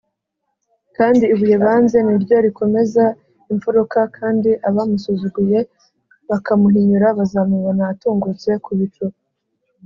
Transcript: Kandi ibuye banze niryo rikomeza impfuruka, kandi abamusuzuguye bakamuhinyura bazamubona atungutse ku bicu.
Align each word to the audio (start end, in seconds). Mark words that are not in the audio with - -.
Kandi 0.97 1.23
ibuye 1.33 1.57
banze 1.63 1.97
niryo 2.05 2.35
rikomeza 2.45 3.03
impfuruka, 3.51 3.99
kandi 4.17 4.49
abamusuzuguye 4.67 5.59
bakamuhinyura 6.29 7.07
bazamubona 7.17 7.81
atungutse 7.93 8.49
ku 8.65 8.71
bicu. 8.79 9.05